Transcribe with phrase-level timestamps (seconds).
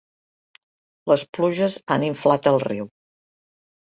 [1.11, 2.87] Les pluges han inflat el riu.